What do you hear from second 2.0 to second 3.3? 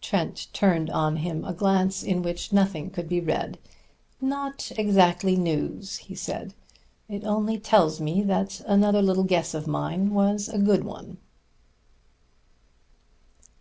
in which nothing could be